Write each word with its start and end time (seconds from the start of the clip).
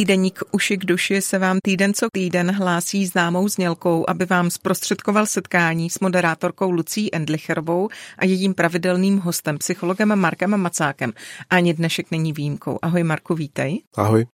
Týdeník 0.00 0.42
Uši 0.50 0.76
k 0.76 0.84
duši 0.84 1.20
se 1.20 1.38
vám 1.38 1.58
týden 1.62 1.94
co 1.94 2.06
týden 2.12 2.50
hlásí 2.50 3.06
známou 3.06 3.48
znělkou, 3.48 4.04
aby 4.08 4.26
vám 4.26 4.50
zprostředkoval 4.50 5.26
setkání 5.26 5.90
s 5.90 6.00
moderátorkou 6.00 6.70
Lucí 6.70 7.14
Endlicherovou 7.14 7.88
a 8.18 8.24
jejím 8.24 8.54
pravidelným 8.54 9.18
hostem, 9.18 9.58
psychologem 9.58 10.16
Markem 10.16 10.56
Macákem. 10.56 11.12
Ani 11.50 11.74
dnešek 11.74 12.10
není 12.10 12.32
výjimkou. 12.32 12.78
Ahoj 12.82 13.02
Marku, 13.02 13.34
vítej. 13.34 13.82
Ahoj. 13.96 14.26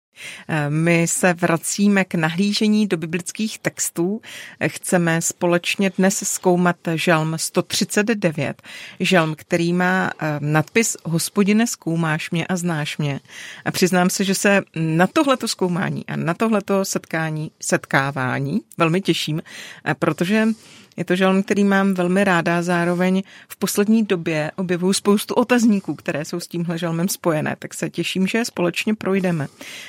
My 0.69 1.07
se 1.09 1.33
vracíme 1.33 2.05
k 2.05 2.15
nahlížení 2.15 2.87
do 2.87 2.97
biblických 2.97 3.59
textů. 3.59 4.21
Chceme 4.67 5.23
společně 5.23 5.91
dnes 5.99 6.23
zkoumat 6.29 6.77
žalm 6.95 7.39
139, 7.39 8.63
žalm, 9.01 9.35
který 9.35 9.73
má 9.73 10.11
eh, 10.19 10.37
nadpis 10.41 10.97
Hospodine, 11.05 11.67
zkoumáš 11.67 12.31
mě 12.31 12.47
a 12.47 12.57
znáš 12.57 12.99
mě. 12.99 13.21
A 13.65 13.71
přiznám 13.71 14.11
se, 14.11 14.25
že 14.25 14.35
se 14.35 14.63
na 14.77 15.07
tohleto 15.07 15.49
zkoumání 15.49 16.07
a 16.07 16.17
na 16.17 16.35
tohleto 16.35 16.85
setkání, 16.85 17.51
setkávání 17.61 18.61
velmi 18.79 19.01
těším, 19.01 19.43
eh, 19.85 19.95
protože 19.95 20.49
je 20.97 21.05
to 21.05 21.17
žalm, 21.17 21.43
který 21.43 21.65
mám 21.65 21.95
velmi 21.95 22.25
ráda, 22.25 22.63
zároveň 22.63 23.23
v 23.49 23.57
poslední 23.57 24.05
době 24.05 24.51
objevuju 24.57 24.93
spoustu 24.93 25.35
otazníků, 25.35 25.95
které 25.95 26.25
jsou 26.25 26.41
s 26.41 26.47
tímhle 26.47 26.79
žalmem 26.79 27.09
spojené, 27.09 27.57
tak 27.59 27.75
se 27.75 27.91
těším, 27.91 28.27
že 28.27 28.39
je 28.39 28.45
společně 28.45 28.95
projdeme. 28.95 29.47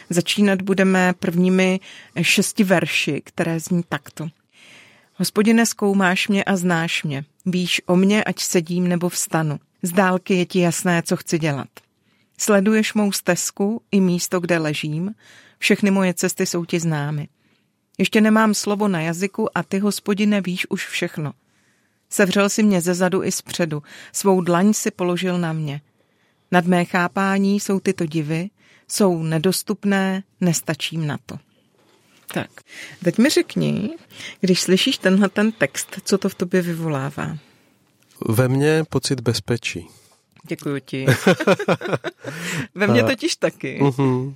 Začínat 0.09 0.61
budeme 0.61 1.13
prvními 1.19 1.79
šesti 2.21 2.63
verši, 2.63 3.21
které 3.25 3.59
zní 3.59 3.83
takto. 3.89 4.27
Hospodine, 5.15 5.65
zkoumáš 5.65 6.27
mě 6.27 6.43
a 6.43 6.55
znáš 6.55 7.03
mě. 7.03 7.25
Víš 7.45 7.81
o 7.85 7.95
mě, 7.95 8.23
ať 8.23 8.39
sedím 8.39 8.87
nebo 8.87 9.09
vstanu. 9.09 9.59
Z 9.81 9.91
dálky 9.91 10.33
je 10.33 10.45
ti 10.45 10.59
jasné, 10.59 11.03
co 11.05 11.17
chci 11.17 11.39
dělat. 11.39 11.67
Sleduješ 12.37 12.93
mou 12.93 13.11
stezku 13.11 13.81
i 13.91 14.01
místo, 14.01 14.39
kde 14.39 14.57
ležím. 14.57 15.15
Všechny 15.59 15.91
moje 15.91 16.13
cesty 16.13 16.45
jsou 16.45 16.65
ti 16.65 16.79
známy. 16.79 17.27
Ještě 17.97 18.21
nemám 18.21 18.53
slovo 18.53 18.87
na 18.87 19.01
jazyku 19.01 19.57
a 19.57 19.63
ty, 19.63 19.79
hospodine, 19.79 20.41
víš 20.41 20.65
už 20.69 20.87
všechno. 20.87 21.33
Sevřel 22.09 22.49
si 22.49 22.63
mě 22.63 22.81
ze 22.81 22.93
zadu 22.93 23.23
i 23.23 23.31
zpředu, 23.31 23.83
svou 24.11 24.41
dlaň 24.41 24.73
si 24.73 24.91
položil 24.91 25.37
na 25.37 25.53
mě. 25.53 25.81
Nad 26.51 26.65
mé 26.65 26.85
chápání 26.85 27.59
jsou 27.59 27.79
tyto 27.79 28.05
divy, 28.05 28.49
jsou 28.87 29.23
nedostupné, 29.23 30.23
nestačím 30.41 31.07
na 31.07 31.17
to. 31.25 31.37
Tak, 32.33 32.49
teď 33.03 33.17
mi 33.17 33.29
řekni, 33.29 33.89
když 34.39 34.61
slyšíš 34.61 34.97
tenhle 34.97 35.29
ten 35.29 35.51
text, 35.51 35.99
co 36.03 36.17
to 36.17 36.29
v 36.29 36.35
tobě 36.35 36.61
vyvolává? 36.61 37.37
Ve 38.29 38.47
mně 38.47 38.83
pocit 38.89 39.19
bezpečí. 39.19 39.87
Děkuji 40.47 40.81
ti. 40.85 41.05
Ve 42.75 42.87
mně 42.87 43.03
totiž 43.03 43.35
taky. 43.35 43.79
Uh-huh. 43.81 44.35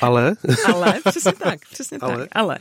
Ale? 0.00 0.34
Ale, 0.72 0.94
přesně 1.08 1.32
tak, 1.32 1.60
přesně 1.70 1.98
Ale? 1.98 2.16
tak. 2.16 2.28
Ale. 2.32 2.58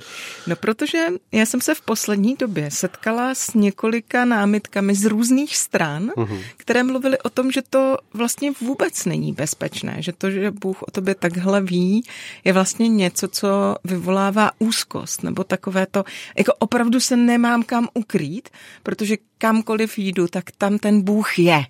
No 0.47 0.55
protože 0.55 1.05
já 1.31 1.45
jsem 1.45 1.61
se 1.61 1.75
v 1.75 1.81
poslední 1.81 2.35
době 2.35 2.71
setkala 2.71 3.35
s 3.35 3.53
několika 3.53 4.25
námitkami 4.25 4.95
z 4.95 5.05
různých 5.05 5.57
stran, 5.57 6.09
uh-huh. 6.09 6.43
které 6.57 6.83
mluvily 6.83 7.19
o 7.19 7.29
tom, 7.29 7.51
že 7.51 7.61
to 7.69 7.97
vlastně 8.13 8.51
vůbec 8.61 9.05
není 9.05 9.33
bezpečné, 9.33 9.95
že 9.99 10.11
to, 10.11 10.31
že 10.31 10.51
Bůh 10.51 10.83
o 10.83 10.91
tobě 10.91 11.15
takhle 11.15 11.61
ví, 11.61 12.03
je 12.43 12.53
vlastně 12.53 12.87
něco, 12.87 13.27
co 13.27 13.75
vyvolává 13.83 14.51
úzkost, 14.59 15.23
nebo 15.23 15.43
takové 15.43 15.85
to, 15.85 16.03
jako 16.37 16.53
opravdu 16.59 16.99
se 16.99 17.15
nemám 17.15 17.63
kam 17.63 17.87
ukrýt, 17.93 18.49
protože 18.83 19.17
kamkoliv 19.37 19.97
jdu, 19.97 20.27
tak 20.27 20.51
tam 20.51 20.77
ten 20.77 21.01
Bůh 21.01 21.39
je. 21.39 21.65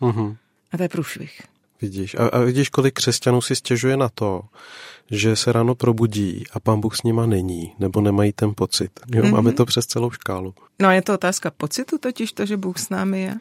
Uh-huh. 0.00 0.36
A 0.72 0.76
to 0.76 0.82
je 0.82 0.88
průšvih. 0.88 1.55
Vidíš. 1.82 2.14
A, 2.14 2.26
a 2.26 2.38
vidíš, 2.38 2.68
kolik 2.68 2.94
křesťanů 2.94 3.40
si 3.40 3.56
stěžuje 3.56 3.96
na 3.96 4.08
to, 4.14 4.42
že 5.10 5.36
se 5.36 5.52
ráno 5.52 5.74
probudí 5.74 6.44
a 6.52 6.60
pán 6.60 6.80
Bůh 6.80 6.96
s 6.96 7.02
nima 7.02 7.26
není, 7.26 7.74
nebo 7.78 8.00
nemají 8.00 8.32
ten 8.32 8.52
pocit. 8.56 8.90
Jo, 9.14 9.22
mm-hmm. 9.22 9.32
Máme 9.32 9.52
to 9.52 9.64
přes 9.64 9.86
celou 9.86 10.10
škálu. 10.10 10.54
No 10.82 10.88
a 10.88 10.92
je 10.92 11.02
to 11.02 11.14
otázka 11.14 11.50
pocitu 11.50 11.98
totiž, 11.98 12.32
to, 12.32 12.46
že 12.46 12.56
Bůh 12.56 12.78
s 12.78 12.88
námi 12.88 13.20
je? 13.20 13.34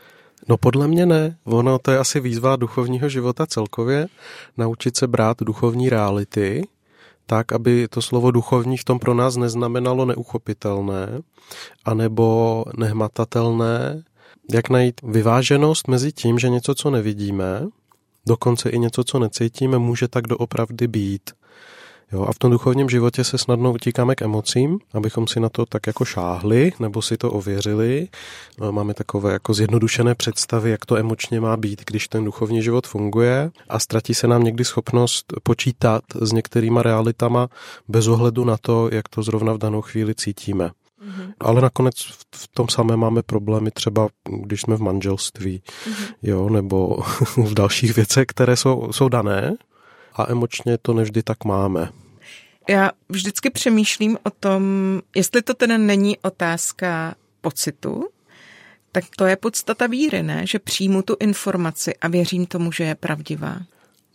No 0.49 0.57
podle 0.57 0.87
mě 0.87 1.05
ne. 1.05 1.37
Ono 1.43 1.79
to 1.79 1.91
je 1.91 1.99
asi 1.99 2.19
výzva 2.19 2.55
duchovního 2.55 3.09
života 3.09 3.45
celkově, 3.45 4.07
naučit 4.57 4.97
se 4.97 5.07
brát 5.07 5.37
duchovní 5.41 5.89
reality, 5.89 6.67
tak, 7.25 7.51
aby 7.51 7.87
to 7.87 8.01
slovo 8.01 8.31
duchovní 8.31 8.77
v 8.77 8.83
tom 8.83 8.99
pro 8.99 9.13
nás 9.13 9.35
neznamenalo 9.35 10.05
neuchopitelné, 10.05 11.21
anebo 11.85 12.65
nehmatatelné, 12.77 14.03
jak 14.51 14.69
najít 14.69 15.01
vyváženost 15.03 15.87
mezi 15.87 16.11
tím, 16.11 16.39
že 16.39 16.49
něco, 16.49 16.75
co 16.75 16.89
nevidíme, 16.89 17.67
dokonce 18.27 18.69
i 18.69 18.79
něco, 18.79 19.03
co 19.03 19.19
necítíme, 19.19 19.77
může 19.77 20.07
tak 20.07 20.27
doopravdy 20.27 20.87
být. 20.87 21.31
Jo, 22.11 22.25
a 22.29 22.33
v 22.33 22.39
tom 22.39 22.51
duchovním 22.51 22.89
životě 22.89 23.23
se 23.23 23.37
snadno 23.37 23.73
utíkáme 23.73 24.15
k 24.15 24.21
emocím, 24.21 24.79
abychom 24.93 25.27
si 25.27 25.39
na 25.39 25.49
to 25.49 25.65
tak 25.65 25.87
jako 25.87 26.05
šáhli 26.05 26.71
nebo 26.79 27.01
si 27.01 27.17
to 27.17 27.31
ověřili. 27.31 28.07
No, 28.59 28.71
máme 28.71 28.93
takové 28.93 29.33
jako 29.33 29.53
zjednodušené 29.53 30.15
představy, 30.15 30.71
jak 30.71 30.85
to 30.85 30.97
emočně 30.97 31.39
má 31.39 31.57
být, 31.57 31.81
když 31.85 32.07
ten 32.07 32.25
duchovní 32.25 32.63
život 32.63 32.87
funguje 32.87 33.51
a 33.69 33.79
ztratí 33.79 34.13
se 34.13 34.27
nám 34.27 34.43
někdy 34.43 34.65
schopnost 34.65 35.33
počítat 35.43 36.03
s 36.21 36.31
některýma 36.31 36.81
realitama 36.81 37.47
bez 37.87 38.07
ohledu 38.07 38.45
na 38.45 38.57
to, 38.57 38.89
jak 38.91 39.09
to 39.09 39.23
zrovna 39.23 39.53
v 39.53 39.57
danou 39.57 39.81
chvíli 39.81 40.15
cítíme. 40.15 40.71
Mm-hmm. 41.05 41.33
Ale 41.39 41.61
nakonec 41.61 41.95
v 42.35 42.47
tom 42.53 42.69
samé 42.69 42.97
máme 42.97 43.21
problémy 43.23 43.71
třeba, 43.71 44.07
když 44.41 44.61
jsme 44.61 44.75
v 44.75 44.81
manželství, 44.81 45.61
mm-hmm. 45.65 46.13
jo, 46.21 46.49
nebo 46.49 46.97
v 47.37 47.53
dalších 47.53 47.95
věcech, 47.95 48.25
které 48.25 48.55
jsou, 48.55 48.93
jsou 48.93 49.09
dané 49.09 49.55
a 50.13 50.31
emočně 50.31 50.77
to 50.77 50.93
nevždy 50.93 51.23
tak 51.23 51.45
máme. 51.45 51.89
Já 52.69 52.91
vždycky 53.09 53.49
přemýšlím 53.49 54.17
o 54.23 54.29
tom, 54.29 54.63
jestli 55.15 55.41
to 55.41 55.53
teda 55.53 55.77
není 55.77 56.17
otázka 56.17 57.15
pocitu, 57.41 58.09
tak 58.91 59.03
to 59.17 59.25
je 59.25 59.35
podstata 59.35 59.87
víry, 59.87 60.23
ne? 60.23 60.47
Že 60.47 60.59
přijmu 60.59 61.01
tu 61.01 61.15
informaci 61.19 61.95
a 61.95 62.07
věřím 62.07 62.45
tomu, 62.45 62.71
že 62.71 62.83
je 62.83 62.95
pravdivá. 62.95 63.59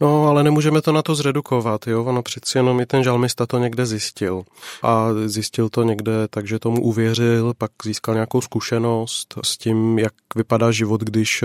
No, 0.01 0.27
ale 0.27 0.43
nemůžeme 0.43 0.83
to 0.83 0.93
na 0.93 1.03
to 1.03 1.15
zredukovat, 1.15 1.87
jo, 1.87 2.05
ono 2.05 2.23
přeci 2.23 2.59
jenom 2.59 2.81
i 2.81 2.87
ten 2.87 3.03
žalmista 3.05 3.47
to 3.47 3.59
někde 3.59 3.87
zjistil. 3.87 4.43
A 4.83 5.09
zjistil 5.27 5.69
to 5.69 5.83
někde, 5.83 6.29
takže 6.31 6.59
tomu 6.59 6.83
uvěřil, 6.83 7.55
pak 7.59 7.71
získal 7.85 8.15
nějakou 8.15 8.41
zkušenost 8.41 9.35
s 9.45 9.57
tím, 9.57 9.99
jak 9.99 10.13
vypadá 10.37 10.71
život, 10.71 11.01
když 11.01 11.45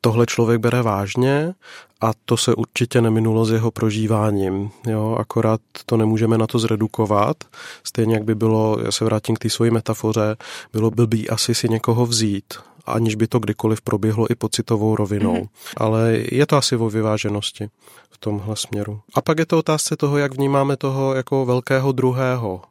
tohle 0.00 0.26
člověk 0.26 0.60
bere 0.60 0.82
vážně 0.82 1.54
a 2.00 2.10
to 2.24 2.36
se 2.36 2.54
určitě 2.54 3.00
neminulo 3.00 3.44
s 3.44 3.50
jeho 3.50 3.70
prožíváním. 3.70 4.70
Jo, 4.86 5.16
akorát 5.20 5.60
to 5.86 5.96
nemůžeme 5.96 6.38
na 6.38 6.46
to 6.46 6.58
zredukovat. 6.58 7.36
Stejně 7.84 8.14
jak 8.14 8.24
by 8.24 8.34
bylo, 8.34 8.78
já 8.84 8.92
se 8.92 9.04
vrátím 9.04 9.36
k 9.36 9.38
té 9.38 9.50
svojí 9.50 9.70
metafoře, 9.70 10.36
bylo 10.72 10.90
blbý 10.90 11.30
asi 11.30 11.54
si 11.54 11.68
někoho 11.68 12.06
vzít 12.06 12.54
aniž 12.86 13.14
by 13.14 13.26
to 13.26 13.38
kdykoliv 13.38 13.80
proběhlo 13.80 14.30
i 14.30 14.34
pocitovou 14.34 14.96
rovinou. 14.96 15.34
Mm-hmm. 15.34 15.48
Ale 15.76 16.18
je 16.32 16.46
to 16.46 16.56
asi 16.56 16.76
o 16.76 16.90
vyváženosti 16.90 17.68
v 18.10 18.18
tomhle 18.18 18.56
směru. 18.56 19.00
A 19.14 19.20
pak 19.20 19.38
je 19.38 19.46
to 19.46 19.58
otázce 19.58 19.96
toho, 19.96 20.18
jak 20.18 20.34
vnímáme 20.34 20.76
toho 20.76 21.14
jako 21.14 21.46
velkého 21.46 21.92
druhého, 21.92 22.62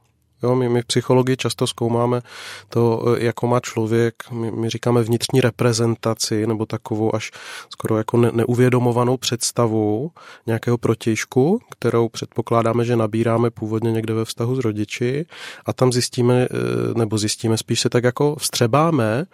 Jo, 0.44 0.56
my, 0.56 0.70
my 0.70 0.82
v 0.82 0.86
psychologii 0.86 1.38
často 1.38 1.68
zkoumáme 1.68 2.22
to, 2.70 3.16
jako 3.20 3.48
má 3.48 3.60
člověk, 3.60 4.16
my, 4.32 4.52
my 4.52 4.70
říkáme 4.70 5.04
vnitřní 5.04 5.42
reprezentaci, 5.42 6.48
nebo 6.48 6.66
takovou 6.66 7.16
až 7.16 7.32
skoro 7.70 7.98
jako 7.98 8.18
ne, 8.18 8.32
neuvědomovanou 8.34 9.18
představu 9.18 10.12
nějakého 10.48 10.78
protějšku, 10.78 11.60
kterou 11.72 12.10
předpokládáme, 12.10 12.86
že 12.86 12.96
nabíráme 12.96 13.50
původně 13.50 13.92
někde 13.92 14.14
ve 14.14 14.26
vztahu 14.26 14.56
s 14.56 14.60
rodiči 14.60 15.26
a 15.66 15.74
tam 15.74 15.92
zjistíme, 15.94 16.48
eh, 16.52 17.00
nebo 17.00 17.18
zjistíme, 17.18 17.58
spíš 17.58 17.80
se 17.80 17.90
tak 17.90 18.04
jako 18.04 18.36
vstřebáme, 18.36 19.26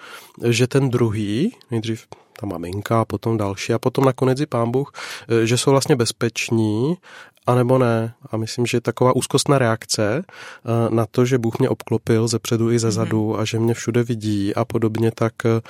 že 0.50 0.68
ten 0.68 0.90
druhý, 0.90 1.56
nejdřív 1.72 2.08
ta 2.40 2.46
maminka 2.46 3.06
potom 3.06 3.38
další 3.38 3.74
a 3.74 3.80
potom 3.80 4.06
nakonec 4.06 4.40
i 4.40 4.46
pán 4.46 4.72
Bůh, 4.72 4.92
eh, 5.30 5.46
že 5.46 5.58
jsou 5.58 5.72
vlastně 5.72 5.96
bezpeční 5.96 6.98
a 7.48 7.56
nebo 7.56 7.78
ne. 7.78 8.14
A 8.32 8.38
myslím, 8.38 8.66
že 8.66 8.82
taková 8.82 9.16
úzkostná 9.16 9.58
reakce 9.58 10.24
eh, 10.26 10.96
na 10.96 11.06
to, 11.06 11.26
že 11.26 11.38
Bůh 11.38 11.60
mě 11.60 11.70
obklopil 11.70 12.28
ze 12.28 12.40
předu 12.40 12.72
i 12.72 12.80
ze 12.80 12.88
mhm. 12.88 12.92
zadu 12.92 13.40
a 13.40 13.46
že 13.46 13.60
mě 13.60 13.74
všude 13.74 14.04
vidí 14.04 14.56
a 14.56 14.66
podobně, 14.66 15.12
tak 15.16 15.34
eh, 15.46 15.62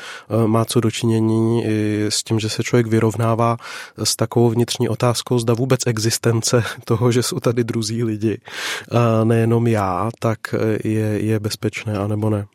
má 0.47 0.65
co 0.65 0.79
dočinění 0.79 1.65
i 1.65 2.05
s 2.09 2.23
tím, 2.23 2.39
že 2.39 2.49
se 2.49 2.63
člověk 2.63 2.87
vyrovnává 2.87 3.57
s 4.03 4.15
takovou 4.15 4.49
vnitřní 4.49 4.89
otázkou, 4.89 5.39
zda 5.39 5.53
vůbec 5.53 5.79
existence 5.87 6.63
toho, 6.85 7.11
že 7.11 7.23
jsou 7.23 7.39
tady 7.39 7.63
druzí 7.63 8.03
lidi, 8.03 8.37
nejenom 9.23 9.67
já, 9.67 10.09
tak 10.19 10.39
je, 10.83 11.25
je 11.25 11.39
bezpečné, 11.39 11.97
anebo 11.97 12.29
ne. 12.29 12.45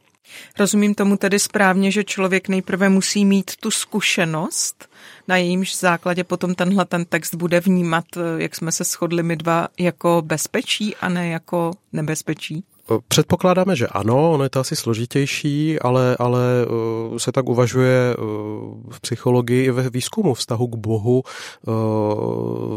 Rozumím 0.58 0.94
tomu 0.94 1.16
tedy 1.16 1.38
správně, 1.38 1.90
že 1.90 2.04
člověk 2.04 2.48
nejprve 2.48 2.88
musí 2.88 3.24
mít 3.24 3.50
tu 3.56 3.70
zkušenost, 3.70 4.88
na 5.28 5.36
jejímž 5.36 5.76
základě 5.76 6.24
potom 6.24 6.54
tenhle 6.54 6.84
ten 6.84 7.04
text 7.04 7.34
bude 7.34 7.60
vnímat, 7.60 8.04
jak 8.36 8.56
jsme 8.56 8.72
se 8.72 8.84
shodli 8.84 9.22
my 9.22 9.36
dva, 9.36 9.68
jako 9.78 10.22
bezpečí 10.24 10.96
a 10.96 11.08
ne 11.08 11.28
jako 11.28 11.70
nebezpečí? 11.92 12.64
Předpokládáme, 13.08 13.76
že 13.76 13.86
ano, 13.86 14.32
ono 14.32 14.44
je 14.44 14.50
to 14.50 14.60
asi 14.60 14.76
složitější, 14.76 15.80
ale, 15.80 16.16
ale 16.18 16.40
uh, 17.10 17.16
se 17.16 17.32
tak 17.32 17.48
uvažuje 17.48 18.16
uh, 18.16 18.24
v 18.90 19.00
psychologii 19.00 19.64
i 19.64 19.70
ve 19.70 19.90
výzkumu 19.90 20.34
vztahu 20.34 20.66
k 20.66 20.76
Bohu 20.76 21.22
uh, 21.22 21.74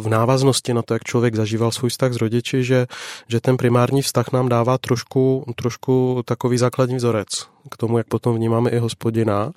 v 0.02 0.08
návaznosti 0.10 0.74
na 0.74 0.82
to, 0.82 0.94
jak 0.94 1.04
člověk 1.04 1.36
zažíval 1.36 1.72
svůj 1.72 1.90
vztah 1.90 2.14
s 2.14 2.18
rodiči, 2.18 2.64
že, 2.64 2.88
že 3.28 3.42
ten 3.42 3.58
primární 3.58 4.02
vztah 4.02 4.32
nám 4.32 4.50
dává 4.50 4.78
trošku, 4.78 5.46
trošku 5.56 6.22
takový 6.26 6.58
základní 6.58 6.96
vzorec 6.96 7.53
k 7.72 7.78
tomu, 7.78 7.98
jak 7.98 8.08
potom 8.08 8.36
vnímáme 8.36 8.70
i 8.70 8.78
hospodina, 8.78 9.52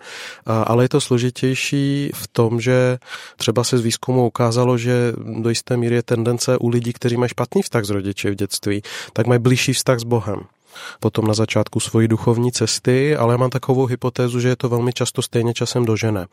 ale 0.47 0.85
je 0.85 0.89
to 0.89 1.01
složitější 1.01 2.11
v 2.15 2.29
tom, 2.29 2.61
že 2.61 2.99
třeba 3.37 3.65
se 3.65 3.79
z 3.79 3.81
výzkumu 3.81 4.27
ukázalo, 4.27 4.79
že 4.79 5.13
do 5.41 5.49
jisté 5.49 5.77
míry 5.77 5.95
je 5.95 6.03
tendence 6.03 6.59
u 6.59 6.69
lidí, 6.69 6.93
kteří 6.93 7.17
mají 7.17 7.29
špatný 7.29 7.63
vztah 7.63 7.85
s 7.85 7.91
rodiči 7.91 8.31
v 8.31 8.35
dětství, 8.35 8.83
tak 9.13 9.27
mají 9.27 9.41
blížší 9.41 9.73
vztah 9.73 9.99
s 9.99 10.05
Bohem 10.05 10.41
potom 11.01 11.27
na 11.27 11.35
začátku 11.35 11.81
svojí 11.81 12.09
duchovní 12.09 12.53
cesty, 12.53 13.17
ale 13.17 13.39
mám 13.39 13.51
takovou 13.51 13.87
hypotézu, 13.87 14.41
že 14.41 14.49
je 14.49 14.57
to 14.57 14.69
velmi 14.69 14.93
často 14.93 15.23
stejně 15.23 15.55
časem 15.55 15.85
dožené. 15.85 16.27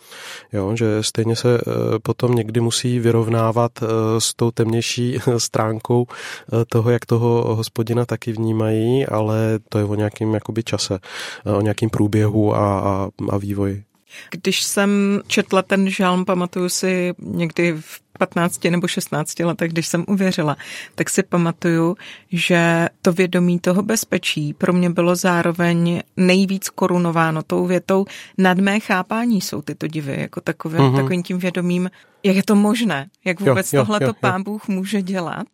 Jo, 0.53 0.75
že 0.75 1.03
stejně 1.03 1.35
se 1.35 1.57
eh, 1.57 1.99
potom 1.99 2.35
někdy 2.35 2.59
musí 2.59 2.99
vyrovnávat 2.99 3.71
eh, 3.81 3.87
s 4.19 4.33
tou 4.33 4.51
temnější 4.51 5.19
stránkou 5.37 6.07
eh, 6.07 6.65
toho, 6.69 6.89
jak 6.89 7.05
toho 7.05 7.55
hospodina 7.55 8.05
taky 8.05 8.31
vnímají, 8.31 9.05
ale 9.05 9.59
to 9.69 9.77
je 9.77 9.85
o 9.85 9.95
nějakým 9.95 10.33
jakoby 10.33 10.63
čase, 10.63 10.99
o 11.45 11.61
nějakým 11.61 11.89
průběhu 11.89 12.55
a, 12.55 12.79
a, 12.79 13.09
a 13.29 13.37
vývoji. 13.37 13.83
Když 14.31 14.63
jsem 14.63 15.21
četla 15.27 15.61
ten 15.61 15.89
žalm, 15.89 16.25
pamatuju 16.25 16.69
si 16.69 17.13
někdy 17.19 17.77
v 17.79 18.02
15 18.19 18.63
nebo 18.63 18.88
16 18.88 19.39
letech, 19.39 19.71
když 19.71 19.88
jsem 19.88 20.06
uvěřila, 20.07 20.57
tak 20.95 21.10
si 21.10 21.24
pamatuju, 21.24 21.95
že 22.31 22.89
to 23.01 23.13
vědomí 23.13 23.60
toho 23.60 23.81
bezpečí 23.83 24.54
pro 24.54 24.74
mě 24.74 24.89
bylo 24.89 25.15
zároveň 25.15 26.01
nejvíc 26.18 26.69
korunováno 26.69 27.44
tou 27.44 27.65
větou, 27.65 28.06
nad 28.38 28.57
mé 28.57 28.80
chápání 28.80 29.42
jsou 29.42 29.62
tyto 29.62 29.88
divy, 29.88 30.15
jako 30.19 30.42
takové, 30.42 30.80
mm-hmm. 30.80 30.95
takovým 30.95 31.24
tím 31.24 31.38
vědomím, 31.38 31.89
jak 32.24 32.36
je 32.36 32.44
to 32.44 32.56
možné, 32.56 33.10
jak 33.25 33.39
vůbec 33.39 33.71
tohle 33.71 34.00
to 34.00 34.13
pán 34.13 34.44
Bůh 34.44 34.68
může 34.68 35.01
dělat. 35.01 35.48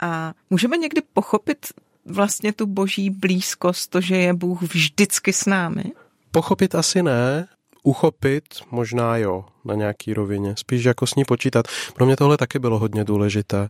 A 0.00 0.32
můžeme 0.50 0.76
někdy 0.76 1.02
pochopit 1.12 1.66
vlastně 2.06 2.52
tu 2.52 2.66
boží 2.66 3.10
blízkost, 3.10 3.90
to, 3.90 4.00
že 4.00 4.16
je 4.16 4.34
Bůh 4.34 4.62
vždycky 4.62 5.32
s 5.32 5.46
námi? 5.46 5.84
Pochopit 6.30 6.74
asi 6.74 7.02
ne, 7.02 7.48
uchopit 7.82 8.44
možná 8.70 9.16
jo, 9.16 9.44
na 9.64 9.74
nějaký 9.74 10.14
rovině, 10.14 10.54
spíš 10.56 10.84
jako 10.84 11.06
s 11.06 11.14
ní 11.14 11.24
počítat. 11.24 11.66
Pro 11.94 12.06
mě 12.06 12.16
tohle 12.16 12.36
taky 12.36 12.58
bylo 12.58 12.78
hodně 12.78 13.04
důležité. 13.04 13.68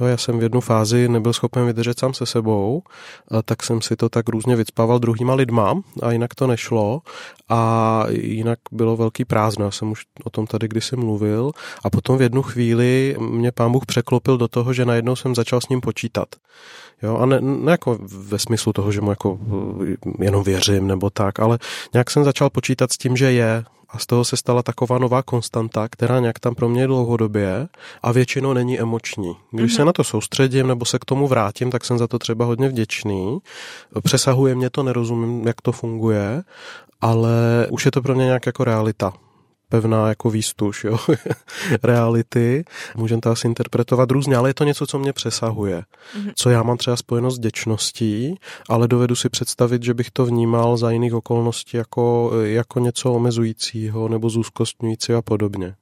Jo, 0.00 0.06
já 0.06 0.16
jsem 0.16 0.38
v 0.38 0.42
jednu 0.42 0.60
fázi 0.60 1.08
nebyl 1.08 1.32
schopen 1.32 1.66
vydržet 1.66 1.98
sám 1.98 2.14
se 2.14 2.26
sebou, 2.26 2.82
tak 3.44 3.62
jsem 3.62 3.82
si 3.82 3.96
to 3.96 4.08
tak 4.08 4.28
různě 4.28 4.56
vycpával 4.56 4.98
druhýma 4.98 5.34
lidma 5.34 5.80
a 6.02 6.12
jinak 6.12 6.34
to 6.34 6.46
nešlo 6.46 7.02
a 7.48 8.04
jinak 8.10 8.58
bylo 8.72 8.96
velký 8.96 9.24
prázdno. 9.24 9.64
Já 9.64 9.70
jsem 9.70 9.90
už 9.90 10.02
o 10.24 10.30
tom 10.30 10.46
tady 10.46 10.68
kdysi 10.68 10.96
mluvil 10.96 11.50
a 11.84 11.90
potom 11.90 12.18
v 12.18 12.22
jednu 12.22 12.42
chvíli 12.42 13.16
mě 13.20 13.52
pán 13.52 13.72
Bůh 13.72 13.86
překlopil 13.86 14.38
do 14.38 14.48
toho, 14.48 14.72
že 14.72 14.84
najednou 14.84 15.16
jsem 15.16 15.34
začal 15.34 15.60
s 15.60 15.68
ním 15.68 15.80
počítat. 15.80 16.28
Jo, 17.02 17.16
a 17.16 17.26
ne, 17.26 17.40
ne 17.40 17.70
jako 17.70 17.98
ve 18.02 18.38
smyslu 18.38 18.72
toho, 18.72 18.92
že 18.92 19.00
mu 19.00 19.10
jako 19.10 19.38
jenom 20.18 20.42
věřím 20.42 20.86
nebo 20.86 21.10
tak, 21.10 21.40
ale 21.40 21.58
nějak 21.92 22.10
jsem 22.10 22.24
začal 22.24 22.50
počítat 22.50 22.92
s 22.92 22.98
tím, 22.98 23.16
že 23.16 23.32
je, 23.32 23.64
a 23.92 23.98
z 23.98 24.06
toho 24.06 24.24
se 24.24 24.36
stala 24.36 24.62
taková 24.62 24.98
nová 24.98 25.22
konstanta, 25.22 25.88
která 25.88 26.20
nějak 26.20 26.38
tam 26.38 26.54
pro 26.54 26.68
mě 26.68 26.82
je 26.82 26.86
dlouhodobě 26.86 27.68
a 28.02 28.12
většinou 28.12 28.52
není 28.52 28.80
emoční. 28.80 29.36
Když 29.50 29.72
mm-hmm. 29.72 29.76
se 29.76 29.84
na 29.84 29.92
to 29.92 30.04
soustředím 30.04 30.66
nebo 30.66 30.84
se 30.84 30.98
k 30.98 31.04
tomu 31.04 31.28
vrátím, 31.28 31.70
tak 31.70 31.84
jsem 31.84 31.98
za 31.98 32.06
to 32.06 32.18
třeba 32.18 32.44
hodně 32.44 32.68
vděčný. 32.68 33.38
Přesahuje 34.04 34.54
mě 34.54 34.70
to, 34.70 34.82
nerozumím, 34.82 35.46
jak 35.46 35.60
to 35.60 35.72
funguje, 35.72 36.42
ale 37.00 37.66
už 37.70 37.84
je 37.84 37.90
to 37.90 38.02
pro 38.02 38.14
mě 38.14 38.24
nějak 38.24 38.46
jako 38.46 38.64
realita 38.64 39.12
pevná 39.72 40.08
jako 40.08 40.30
výstuž 40.30 40.84
jo? 40.84 40.98
reality. 41.82 42.64
Můžeme 42.96 43.20
to 43.20 43.30
asi 43.30 43.46
interpretovat 43.46 44.10
různě, 44.10 44.36
ale 44.36 44.50
je 44.50 44.54
to 44.54 44.64
něco, 44.64 44.86
co 44.86 44.98
mě 44.98 45.12
přesahuje. 45.12 45.82
Mm-hmm. 45.82 46.32
Co 46.34 46.50
já 46.50 46.62
mám 46.62 46.76
třeba 46.76 46.96
spojenost 46.96 47.36
s 47.36 47.40
děčností, 47.40 48.34
ale 48.68 48.88
dovedu 48.88 49.16
si 49.16 49.28
představit, 49.28 49.82
že 49.82 49.94
bych 49.94 50.10
to 50.10 50.26
vnímal 50.26 50.76
za 50.76 50.90
jiných 50.90 51.14
okolností 51.14 51.76
jako, 51.76 52.32
jako 52.42 52.80
něco 52.80 53.12
omezujícího 53.12 54.08
nebo 54.08 54.30
zúzkostňujícího 54.30 55.18
a 55.18 55.22
podobně. 55.22 55.74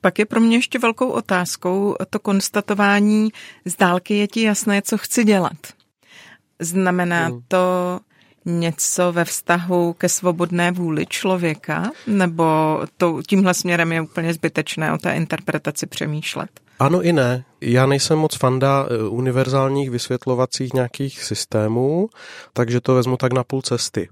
Pak 0.00 0.18
je 0.18 0.26
pro 0.26 0.40
mě 0.40 0.56
ještě 0.56 0.78
velkou 0.78 1.08
otázkou 1.08 1.96
to 2.10 2.18
konstatování, 2.18 3.28
z 3.64 3.76
dálky 3.76 4.14
je 4.14 4.28
ti 4.28 4.42
jasné, 4.42 4.82
co 4.82 4.98
chci 4.98 5.24
dělat. 5.24 5.58
Znamená 6.60 7.28
mm. 7.28 7.42
to, 7.48 8.00
něco 8.48 9.12
ve 9.12 9.24
vztahu 9.24 9.92
ke 9.92 10.08
svobodné 10.08 10.72
vůli 10.72 11.06
člověka, 11.06 11.90
nebo 12.06 12.44
to, 12.96 13.22
tímhle 13.26 13.54
směrem 13.54 13.92
je 13.92 14.00
úplně 14.00 14.34
zbytečné 14.34 14.92
o 14.92 14.98
té 14.98 15.14
interpretaci 15.14 15.86
přemýšlet? 15.86 16.50
Ano 16.78 17.02
i 17.02 17.12
ne. 17.12 17.44
Já 17.60 17.86
nejsem 17.86 18.18
moc 18.18 18.36
fanda 18.36 18.86
eh, 18.90 19.08
univerzálních 19.08 19.90
vysvětlovacích 19.90 20.72
nějakých 20.74 21.24
systémů, 21.24 22.08
takže 22.52 22.80
to 22.80 22.94
vezmu 22.94 23.16
tak 23.16 23.32
na 23.32 23.44
půl 23.44 23.62
cesty. 23.62 24.08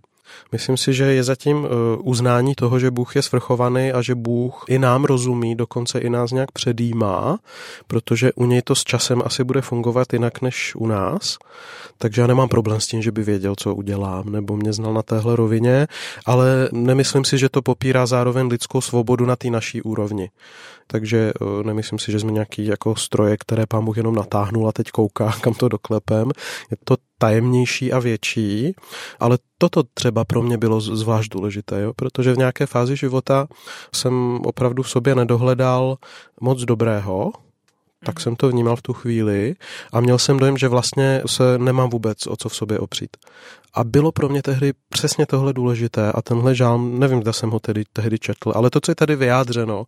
Myslím 0.53 0.77
si, 0.77 0.95
že 0.95 1.05
je 1.05 1.25
zatím 1.25 1.67
eh, 1.67 1.69
uznání 2.03 2.55
toho, 2.55 2.79
že 2.79 2.91
Bůh 2.91 3.17
je 3.17 3.23
svrchovaný 3.23 3.93
a 3.93 4.03
že 4.03 4.15
Bůh 4.15 4.65
i 4.69 4.79
nám 4.79 5.05
rozumí, 5.05 5.55
dokonce 5.55 5.99
i 5.99 6.11
nás 6.11 6.31
nějak 6.31 6.53
předjímá, 6.53 7.39
protože 7.87 8.33
u 8.33 8.47
něj 8.47 8.63
to 8.63 8.75
s 8.75 8.85
časem 8.85 9.23
asi 9.25 9.45
bude 9.45 9.61
fungovat 9.61 10.13
jinak 10.13 10.43
než 10.43 10.75
u 10.77 10.87
nás. 10.87 11.39
Takže 11.99 12.21
já 12.21 12.27
nemám 12.27 12.49
problém 12.49 12.81
s 12.81 12.87
tím, 12.87 13.03
že 13.03 13.13
by 13.13 13.23
věděl, 13.23 13.55
co 13.59 13.75
udělám, 13.75 14.33
nebo 14.33 14.57
mě 14.57 14.73
znal 14.73 14.95
na 14.95 15.03
téhle 15.03 15.37
rovině, 15.37 15.87
ale 16.27 16.69
nemyslím 16.73 17.25
si, 17.25 17.39
že 17.39 17.49
to 17.49 17.63
popírá 17.63 18.07
zároveň 18.07 18.47
lidskou 18.47 18.81
svobodu 18.81 19.27
na 19.27 19.37
té 19.37 19.51
naší 19.51 19.83
úrovni. 19.83 20.31
Takže 20.87 21.33
eh, 21.41 21.65
nemyslím 21.65 21.99
si, 21.99 22.13
že 22.13 22.21
jsme 22.21 22.33
nějaký 22.33 22.67
jako 22.67 22.97
stroje, 22.97 23.37
které 23.37 23.67
pán 23.67 23.85
Bůh 23.85 23.97
jenom 23.97 24.15
natáhnul 24.15 24.69
a 24.69 24.73
teď 24.73 24.91
kouká, 24.91 25.33
kam 25.41 25.55
to 25.55 25.69
doklepem. 25.69 26.31
Je 26.71 26.77
to 26.85 26.97
tajemnější 27.19 27.93
a 27.93 27.99
větší, 27.99 28.75
ale 29.21 29.39
toto 29.59 29.83
třeba 29.83 30.25
pro 30.25 30.43
mě 30.43 30.59
bylo 30.59 30.81
zvlášť 30.81 31.33
důležité, 31.33 31.81
jo? 31.81 31.93
protože 31.97 32.33
v 32.33 32.39
nějaké 32.39 32.67
fázi 32.67 32.97
života 32.97 33.47
jsem 33.95 34.41
opravdu 34.45 34.83
v 34.83 34.91
sobě 34.91 35.15
nedohledal 35.15 35.97
moc 36.41 36.65
dobrého, 36.65 37.33
tak 38.07 38.21
jsem 38.21 38.37
to 38.37 38.49
vnímal 38.49 38.77
v 38.77 38.83
tu 38.83 38.93
chvíli 38.93 39.55
a 39.93 40.01
měl 40.01 40.19
jsem 40.19 40.39
dojem, 40.39 40.57
že 40.57 40.69
vlastně 40.69 41.23
se 41.27 41.59
nemám 41.59 41.91
vůbec 41.91 42.27
o 42.27 42.37
co 42.37 42.49
v 42.49 42.57
sobě 42.57 42.79
opřít. 42.79 43.17
A 43.75 43.85
bylo 43.85 44.13
pro 44.13 44.29
mě 44.29 44.43
tehdy 44.43 44.73
přesně 44.89 45.27
tohle 45.27 45.53
důležité 45.53 46.13
a 46.13 46.23
tenhle 46.23 46.55
žálm, 46.55 46.99
nevím, 46.99 47.21
zda 47.21 47.33
jsem 47.33 47.51
ho 47.51 47.61
tedy 47.61 47.85
tehdy 47.93 48.19
četl, 48.19 48.53
ale 48.55 48.71
to, 48.71 48.81
co 48.81 48.91
je 48.91 48.95
tady 48.95 49.17
vyjádřeno, 49.17 49.85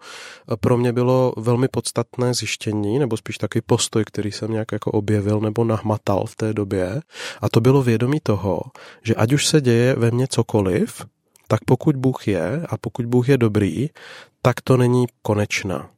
pro 0.60 0.76
mě 0.76 0.92
bylo 0.92 1.32
velmi 1.36 1.68
podstatné 1.68 2.34
zjištění, 2.34 2.98
nebo 2.98 3.16
spíš 3.16 3.38
taky 3.38 3.60
postoj, 3.60 4.04
který 4.06 4.32
jsem 4.32 4.52
nějak 4.52 4.72
jako 4.72 4.90
objevil 4.90 5.40
nebo 5.40 5.64
nahmatal 5.64 6.24
v 6.26 6.36
té 6.36 6.52
době. 6.52 7.00
A 7.40 7.48
to 7.48 7.60
bylo 7.60 7.82
vědomí 7.82 8.18
toho, 8.22 8.60
že 9.02 9.14
ať 9.14 9.32
už 9.32 9.46
se 9.46 9.60
děje 9.60 9.94
ve 9.94 10.10
mně 10.10 10.26
cokoliv, 10.26 11.06
tak 11.48 11.60
pokud 11.64 11.96
Bůh 11.96 12.28
je 12.28 12.66
a 12.68 12.76
pokud 12.78 13.06
Bůh 13.06 13.28
je 13.28 13.38
dobrý, 13.38 13.88
tak 14.42 14.60
to 14.60 14.76
není 14.76 15.06
konečná. 15.22 15.90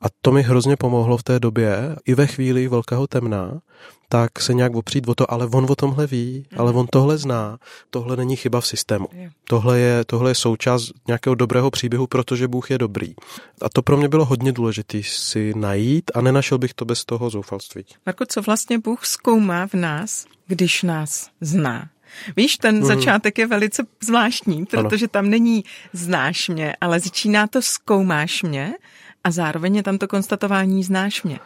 A 0.00 0.06
to 0.22 0.32
mi 0.32 0.42
hrozně 0.42 0.76
pomohlo 0.76 1.16
v 1.16 1.22
té 1.22 1.40
době, 1.40 1.96
i 2.06 2.14
ve 2.14 2.26
chvíli 2.26 2.68
velkého 2.68 3.06
temna, 3.06 3.60
tak 4.08 4.40
se 4.40 4.54
nějak 4.54 4.74
opřít 4.74 5.08
o 5.08 5.14
to, 5.14 5.32
ale 5.32 5.46
on 5.46 5.66
o 5.70 5.74
tomhle 5.74 6.06
ví, 6.06 6.46
ale 6.56 6.72
on 6.72 6.86
tohle 6.86 7.18
zná, 7.18 7.58
tohle 7.90 8.16
není 8.16 8.36
chyba 8.36 8.60
v 8.60 8.66
systému. 8.66 9.08
Tohle 9.44 9.78
je, 9.78 10.04
tohle 10.04 10.30
je 10.30 10.34
součást 10.34 10.92
nějakého 11.06 11.34
dobrého 11.34 11.70
příběhu, 11.70 12.06
protože 12.06 12.48
Bůh 12.48 12.70
je 12.70 12.78
dobrý. 12.78 13.14
A 13.62 13.68
to 13.68 13.82
pro 13.82 13.96
mě 13.96 14.08
bylo 14.08 14.24
hodně 14.24 14.52
důležité 14.52 15.00
si 15.02 15.52
najít 15.56 16.10
a 16.14 16.20
nenašel 16.20 16.58
bych 16.58 16.74
to 16.74 16.84
bez 16.84 17.04
toho 17.04 17.30
zoufalství. 17.30 17.84
Marko, 18.06 18.26
co 18.26 18.42
vlastně 18.42 18.78
Bůh 18.78 19.06
zkoumá 19.06 19.66
v 19.66 19.74
nás, 19.74 20.26
když 20.46 20.82
nás 20.82 21.30
zná? 21.40 21.88
Víš, 22.36 22.56
ten 22.56 22.76
mm. 22.76 22.84
začátek 22.84 23.38
je 23.38 23.46
velice 23.46 23.82
zvláštní, 24.04 24.66
protože 24.66 25.08
tam 25.08 25.30
není 25.30 25.64
znáš 25.92 26.48
mě, 26.48 26.76
ale 26.80 27.00
začíná 27.00 27.46
to 27.46 27.62
zkoumáš 27.62 28.42
mě 28.42 28.74
a 29.24 29.30
zároveň 29.30 29.76
je 29.76 29.82
tam 29.82 29.98
to 29.98 30.08
konstatování 30.08 30.84
znáš 30.84 31.22
mě. 31.22 31.40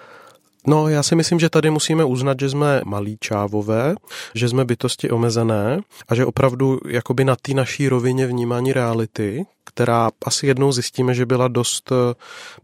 No, 0.67 0.89
já 0.89 1.03
si 1.03 1.15
myslím, 1.15 1.41
že 1.41 1.51
tady 1.51 1.71
musíme 1.71 2.05
uznat, 2.05 2.37
že 2.41 2.51
jsme 2.51 2.83
malí 2.85 3.17
čávové, 3.21 3.95
že 4.35 4.49
jsme 4.49 4.65
bytosti 4.65 5.11
omezené 5.11 5.81
a 6.09 6.15
že 6.15 6.27
opravdu 6.27 6.81
jakoby 6.89 7.25
na 7.25 7.37
té 7.37 7.55
naší 7.55 7.89
rovině 7.89 8.27
vnímání 8.27 8.73
reality, 8.73 9.47
která 9.65 10.11
asi 10.25 10.47
jednou 10.47 10.73
zjistíme, 10.73 11.15
že 11.15 11.27
byla 11.27 11.49
dost 11.49 11.93
eh, 11.93 12.15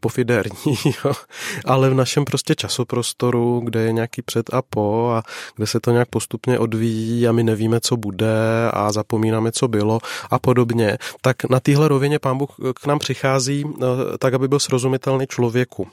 pofiderní, 0.01 0.77
jo? 1.05 1.13
ale 1.65 1.91
v 1.91 1.95
našem 1.95 2.25
prostě 2.25 2.55
časoprostoru, 2.55 3.61
kde 3.65 3.83
je 3.83 3.93
nějaký 3.93 4.23
před 4.23 4.55
a 4.55 4.63
po 4.63 5.11
a 5.11 5.23
kde 5.57 5.67
se 5.67 5.81
to 5.81 5.91
nějak 5.91 6.09
postupně 6.09 6.59
odvíjí 6.59 7.29
a 7.29 7.33
my 7.33 7.43
nevíme, 7.43 7.81
co 7.81 7.97
bude 7.97 8.71
a 8.73 8.93
zapomínáme, 8.93 9.53
co 9.53 9.69
bylo 9.69 9.99
a 10.31 10.39
podobně, 10.39 10.99
tak 11.21 11.45
na 11.45 11.61
téhle 11.61 11.89
rovině 11.89 12.19
pán 12.19 12.39
Bůh 12.39 12.57
k 12.75 12.87
nám 12.87 12.99
přichází 12.99 13.65
eh, 13.67 13.85
tak, 14.19 14.35
aby 14.35 14.49
byl 14.49 14.59
srozumitelný 14.59 15.27
člověku 15.27 15.89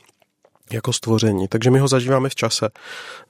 jako 0.71 0.93
stvoření. 0.93 1.47
Takže 1.47 1.71
my 1.71 1.79
ho 1.79 1.87
zažíváme 1.87 2.29
v 2.29 2.35
čase. 2.35 2.69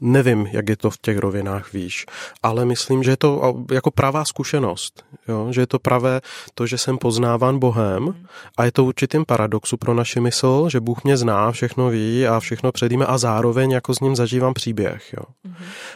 Nevím, 0.01 0.47
jak 0.51 0.69
je 0.69 0.77
to 0.77 0.89
v 0.89 0.97
těch 0.97 1.17
rovinách, 1.17 1.73
víš, 1.73 2.05
ale 2.43 2.65
myslím, 2.65 3.03
že 3.03 3.11
je 3.11 3.17
to 3.17 3.63
jako 3.71 3.91
pravá 3.91 4.25
zkušenost. 4.25 5.03
Jo? 5.27 5.47
Že 5.51 5.61
je 5.61 5.67
to 5.67 5.79
pravé 5.79 6.21
to, 6.53 6.67
že 6.67 6.77
jsem 6.77 6.97
poznáván 6.97 7.59
Bohem 7.59 8.25
a 8.57 8.65
je 8.65 8.71
to 8.71 8.85
určitým 8.85 9.25
paradoxu 9.25 9.77
pro 9.77 9.93
naši 9.93 10.19
mysl, 10.19 10.69
že 10.69 10.79
Bůh 10.79 11.03
mě 11.03 11.17
zná, 11.17 11.51
všechno 11.51 11.89
ví 11.89 12.27
a 12.27 12.39
všechno 12.39 12.71
předíme 12.71 13.05
a 13.05 13.17
zároveň 13.17 13.71
jako 13.71 13.93
s 13.93 13.99
ním 13.99 14.15
zažívám 14.15 14.53
příběh. 14.53 15.13
Jo? 15.13 15.23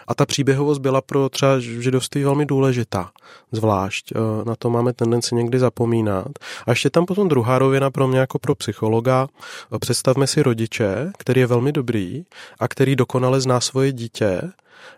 A 0.07 0.15
ta 0.15 0.25
příběhovost 0.25 0.81
byla 0.81 1.01
pro 1.01 1.29
třeba 1.29 1.59
židovství 1.59 2.23
velmi 2.23 2.45
důležitá, 2.45 3.09
zvlášť. 3.51 4.11
E, 4.11 4.15
na 4.45 4.55
to 4.55 4.69
máme 4.69 4.93
tendenci 4.93 5.35
někdy 5.35 5.59
zapomínat. 5.59 6.27
A 6.67 6.71
ještě 6.71 6.89
tam 6.89 7.05
potom 7.05 7.27
druhá 7.27 7.59
rovina 7.59 7.91
pro 7.91 8.07
mě 8.07 8.19
jako 8.19 8.39
pro 8.39 8.55
psychologa. 8.55 9.27
E, 9.75 9.79
představme 9.79 10.27
si 10.27 10.43
rodiče, 10.43 11.11
který 11.31 11.41
je 11.41 11.47
velmi 11.47 11.71
dobrý 11.71 12.23
a 12.59 12.67
který 12.67 12.95
dokonale 12.95 13.41
zná 13.41 13.59
svoje 13.59 13.91
dítě, 13.91 14.41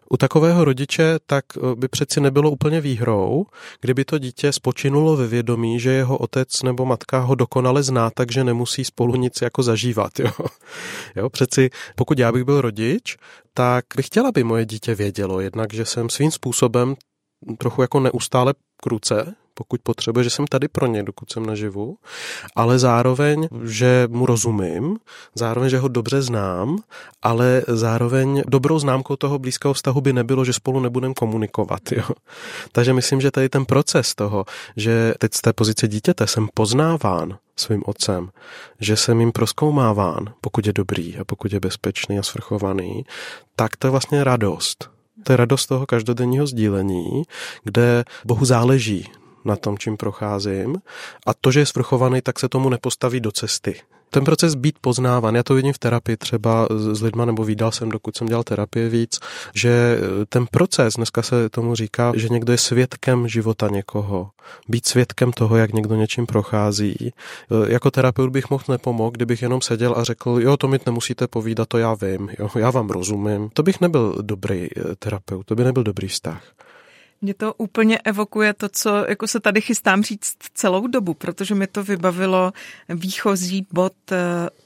u 0.10 0.18
takového 0.18 0.66
rodiče 0.66 1.20
tak 1.25 1.46
eh, 1.58 1.75
by 1.75 1.88
přeci 1.88 2.22
nebylo 2.22 2.52
úplně 2.52 2.82
výhrou, 2.82 3.46
kdyby 3.82 4.06
to 4.06 4.18
dítě 4.18 4.52
spočinulo 4.52 5.16
ve 5.18 5.28
vědomí, 5.28 5.80
že 5.80 5.92
jeho 5.92 6.18
otec 6.18 6.63
nebo 6.63 6.86
matka 6.86 7.20
ho 7.20 7.36
dokonale 7.36 7.84
zná, 7.84 8.10
takže 8.10 8.44
nemusí 8.44 8.86
spolu 8.86 9.16
nic 9.16 9.42
jako 9.42 9.63
zažívat. 9.63 10.12
Jo? 10.20 10.32
Jo, 11.16 11.30
přeci 11.30 11.70
pokud 11.96 12.20
já 12.20 12.32
bych 12.32 12.44
byl 12.44 12.62
rodič, 12.62 13.18
tak 13.54 13.86
bych 13.96 14.06
chtěla, 14.06 14.30
aby 14.30 14.44
moje 14.44 14.66
dítě 14.66 14.96
vědělo 14.96 15.42
jednak, 15.42 15.74
že 15.74 15.86
jsem 15.86 16.10
svým 16.10 16.32
způsobem 16.32 16.96
trochu 17.58 17.82
jako 17.82 18.00
neustále 18.00 18.54
kruce, 18.84 19.36
pokud 19.53 19.81
potřebuje, 19.83 20.24
že 20.24 20.29
jsem 20.29 20.48
tady 20.48 20.67
pro 20.67 20.86
ně, 20.86 21.03
dokud 21.03 21.31
jsem 21.31 21.45
naživu, 21.45 21.98
ale 22.55 22.79
zároveň, 22.79 23.48
že 23.63 24.07
mu 24.12 24.25
rozumím, 24.25 24.98
zároveň, 25.36 25.69
že 25.69 25.79
ho 25.79 25.88
dobře 25.88 26.22
znám, 26.22 26.77
ale 27.22 27.63
zároveň 27.67 28.41
dobrou 28.48 28.79
známkou 28.79 29.15
toho 29.15 29.39
blízkého 29.39 29.74
vztahu 29.74 30.01
by 30.01 30.13
nebylo, 30.13 30.45
že 30.45 30.53
spolu 30.53 30.79
nebudeme 30.79 31.13
komunikovat. 31.13 31.91
Jo? 31.91 32.10
Takže 32.72 32.93
myslím, 32.93 33.22
že 33.22 33.31
tady 33.31 33.50
ten 33.50 33.65
proces 33.65 34.15
toho, 34.15 34.45
že 34.77 35.13
teď 35.17 35.33
z 35.33 35.41
té 35.41 35.53
pozice 35.53 35.88
dítěte 35.88 36.27
jsem 36.27 36.48
poznáván 36.53 37.38
svým 37.55 37.83
otcem, 37.86 38.29
že 38.79 38.95
jsem 38.95 39.19
jim 39.19 39.31
proskoumáván, 39.31 40.33
pokud 40.41 40.67
je 40.67 40.74
dobrý 40.74 41.17
a 41.17 41.24
pokud 41.24 41.53
je 41.53 41.60
bezpečný 41.60 42.19
a 42.19 42.24
svrchovaný, 42.24 43.05
tak 43.55 43.77
to 43.77 43.88
je 43.88 43.91
vlastně 43.91 44.24
radost. 44.24 44.89
To 45.24 45.33
je 45.33 45.38
radost 45.38 45.67
toho 45.67 45.86
každodenního 45.86 46.48
sdílení, 46.48 47.24
kde 47.63 48.03
Bohu 48.25 48.45
záleží 48.45 49.10
na 49.45 49.55
tom, 49.55 49.77
čím 49.77 49.97
procházím. 49.97 50.75
A 51.27 51.33
to, 51.33 51.51
že 51.51 51.59
je 51.59 51.65
svrchovaný, 51.65 52.21
tak 52.21 52.39
se 52.39 52.50
tomu 52.50 52.69
nepostaví 52.69 53.19
do 53.19 53.31
cesty. 53.31 53.75
Ten 54.13 54.23
proces 54.23 54.55
být 54.55 54.75
poznáván, 54.81 55.35
já 55.35 55.43
to 55.43 55.55
vidím 55.55 55.73
v 55.73 55.79
terapii 55.79 56.17
třeba 56.17 56.67
s 56.93 57.01
lidma, 57.01 57.25
nebo 57.25 57.43
výdal 57.43 57.71
jsem, 57.71 57.89
dokud 57.89 58.17
jsem 58.17 58.27
dělal 58.27 58.43
terapie 58.43 58.89
víc, 58.89 59.19
že 59.55 59.97
ten 60.29 60.45
proces, 60.51 60.93
dneska 60.93 61.21
se 61.21 61.50
tomu 61.50 61.75
říká, 61.75 62.13
že 62.15 62.29
někdo 62.29 62.51
je 62.51 62.57
svědkem 62.57 63.27
života 63.27 63.67
někoho. 63.67 64.29
Být 64.69 64.88
svědkem 64.88 65.31
toho, 65.31 65.57
jak 65.57 65.73
někdo 65.73 65.95
něčím 65.95 66.25
prochází. 66.25 67.13
Jako 67.67 67.91
terapeut 67.91 68.29
bych 68.29 68.50
mohl 68.50 68.63
nepomohl, 68.69 69.12
kdybych 69.12 69.41
jenom 69.41 69.62
seděl 69.62 69.93
a 69.97 70.03
řekl, 70.03 70.38
jo, 70.41 70.57
to 70.57 70.67
mi 70.67 70.79
nemusíte 70.85 71.27
povídat, 71.27 71.67
to 71.67 71.77
já 71.77 71.93
vím, 71.93 72.29
jo, 72.39 72.50
já 72.59 72.71
vám 72.71 72.89
rozumím. 72.89 73.50
To 73.53 73.63
bych 73.63 73.81
nebyl 73.81 74.15
dobrý 74.21 74.67
eh, 74.77 74.95
terapeut, 75.00 75.45
to 75.45 75.55
by 75.55 75.63
nebyl 75.63 75.83
dobrý 75.83 76.07
vztah. 76.07 76.43
Mě 77.24 77.34
to 77.34 77.53
úplně 77.53 77.98
evokuje 77.98 78.53
to, 78.53 78.70
co 78.70 79.06
jako 79.10 79.27
se 79.27 79.39
tady 79.39 79.62
chystám 79.62 80.03
říct 80.03 80.36
celou 80.53 80.88
dobu, 80.88 81.13
protože 81.13 81.56
mi 81.56 81.68
to 81.68 81.84
vybavilo 81.84 82.53
výchozí 82.89 83.68
bod 83.72 83.94
eh, 84.12 84.15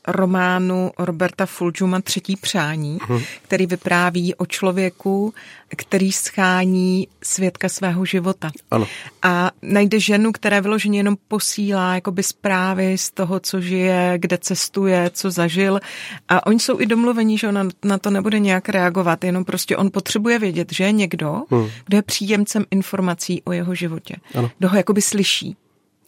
románu 0.07 0.91
Roberta 0.99 1.45
Fulžuma 1.45 2.01
Třetí 2.01 2.35
přání, 2.35 2.97
uh-huh. 2.97 3.23
který 3.41 3.65
vypráví 3.65 4.35
o 4.35 4.45
člověku, 4.45 5.33
který 5.75 6.11
schání 6.11 7.07
svědka 7.23 7.69
svého 7.69 8.05
života. 8.05 8.51
Ano. 8.71 8.87
A 9.21 9.51
najde 9.61 9.99
ženu, 9.99 10.31
která 10.31 10.59
vyloženě 10.59 10.99
jenom 10.99 11.15
posílá 11.27 11.95
jakoby 11.95 12.23
zprávy 12.23 12.97
z 12.97 13.11
toho, 13.11 13.39
co 13.39 13.61
žije, 13.61 14.13
kde 14.17 14.37
cestuje, 14.37 15.09
co 15.13 15.31
zažil. 15.31 15.79
A 16.29 16.47
oni 16.47 16.59
jsou 16.59 16.79
i 16.79 16.85
domluvení, 16.85 17.37
že 17.37 17.47
ona 17.47 17.67
na 17.85 17.97
to 17.97 18.09
nebude 18.09 18.39
nějak 18.39 18.69
reagovat, 18.69 19.23
jenom 19.23 19.45
prostě 19.45 19.77
on 19.77 19.91
potřebuje 19.91 20.39
vědět, 20.39 20.73
že 20.73 20.83
je 20.83 20.91
někdo, 20.91 21.43
hmm. 21.49 21.69
kdo 21.85 21.97
je 21.97 22.01
příjemcem 22.47 22.65
informací 22.71 23.41
o 23.43 23.51
jeho 23.51 23.75
životě. 23.75 24.15
Ano. 24.35 24.51
Kdo 24.57 24.69
ho 24.69 24.77
jakoby 24.77 25.01
slyší. 25.01 25.55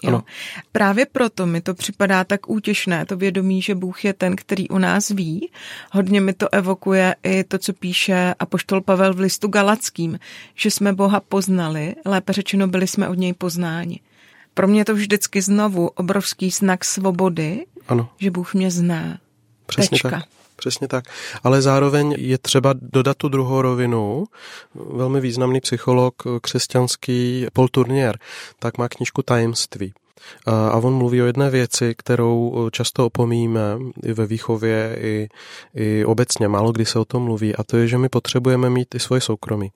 Jo. 0.04 0.10
Ano. 0.10 0.24
Právě 0.72 1.06
proto 1.06 1.46
mi 1.46 1.62
to 1.62 1.74
připadá 1.74 2.24
tak 2.24 2.50
útěšné, 2.50 3.06
to 3.06 3.18
vědomí, 3.18 3.62
že 3.62 3.76
Bůh 3.76 4.06
je 4.06 4.14
ten, 4.14 4.36
který 4.36 4.70
u 4.70 4.78
nás 4.78 5.10
ví. 5.10 5.52
Hodně 5.92 6.22
mi 6.22 6.34
to 6.34 6.48
evokuje 6.54 7.16
i 7.24 7.44
to, 7.44 7.58
co 7.58 7.74
píše 7.74 8.36
apoštol 8.40 8.82
Pavel 8.82 9.14
v 9.14 9.20
listu 9.20 9.48
Galackým, 9.48 10.20
že 10.56 10.72
jsme 10.72 10.94
Boha 10.94 11.20
poznali, 11.20 11.96
lépe 12.06 12.34
řečeno 12.34 12.68
byli 12.68 12.88
jsme 12.88 13.10
od 13.10 13.18
něj 13.18 13.34
poznáni. 13.34 14.00
Pro 14.54 14.68
mě 14.68 14.82
je 14.82 14.86
to 14.86 14.96
vždycky 14.96 15.42
znovu 15.42 15.88
obrovský 15.88 16.50
znak 16.50 16.86
svobody, 16.86 17.66
ano. 17.88 18.10
že 18.18 18.32
Bůh 18.32 18.54
mě 18.54 18.72
zná. 18.72 19.20
Přesně 19.66 19.90
Tečka. 19.90 20.10
tak. 20.10 20.39
Přesně 20.60 20.88
tak. 20.88 21.06
Ale 21.44 21.62
zároveň 21.62 22.16
je 22.18 22.38
třeba 22.38 22.74
dodat 22.82 23.18
tu 23.18 23.30
druhou 23.30 23.62
rovinu. 23.62 24.26
Velmi 24.76 25.22
významný 25.22 25.60
psycholog 25.62 26.24
křesťanský 26.42 27.48
Paul 27.54 27.68
Tournier 27.68 28.20
tak 28.60 28.78
má 28.78 28.90
knižku 28.90 29.22
Tajemství. 29.22 29.94
A 30.46 30.78
on 30.78 30.94
mluví 30.94 31.22
o 31.22 31.26
jedné 31.26 31.50
věci, 31.50 31.96
kterou 31.98 32.70
často 32.72 33.06
opomíme 33.06 33.78
i 34.04 34.14
ve 34.14 34.26
výchově, 34.26 34.98
i, 35.02 35.28
i 35.76 36.06
obecně. 36.06 36.48
Málo 36.48 36.72
kdy 36.72 36.86
se 36.86 37.00
o 37.00 37.06
tom 37.06 37.24
mluví. 37.24 37.56
A 37.56 37.64
to 37.64 37.78
je, 37.78 37.88
že 37.88 37.98
my 37.98 38.10
potřebujeme 38.10 38.70
mít 38.70 38.96
i 38.96 39.00
svoje 39.00 39.22
soukromí 39.22 39.72